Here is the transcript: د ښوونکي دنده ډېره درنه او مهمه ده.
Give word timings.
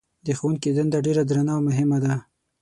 د 0.25 0.27
ښوونکي 0.37 0.69
دنده 0.77 0.99
ډېره 1.05 1.23
درنه 1.29 1.51
او 1.55 1.61
مهمه 1.69 1.97
ده. 2.03 2.13